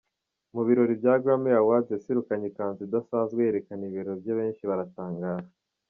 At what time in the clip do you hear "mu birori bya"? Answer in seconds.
0.55-1.13